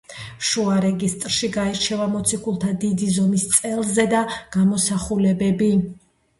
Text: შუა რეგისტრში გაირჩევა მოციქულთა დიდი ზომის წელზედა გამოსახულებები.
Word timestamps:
შუა 0.51 0.77
რეგისტრში 0.85 1.49
გაირჩევა 1.57 2.07
მოციქულთა 2.15 2.71
დიდი 2.87 3.11
ზომის 3.19 3.47
წელზედა 3.53 4.25
გამოსახულებები. 4.59 5.73